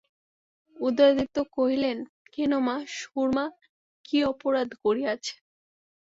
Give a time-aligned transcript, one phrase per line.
[0.77, 1.97] উদয়াদিত্য কহিলেন,
[2.33, 3.45] কেন মা, সুরমা
[4.05, 5.33] কী অপরাধ করিয়াছে?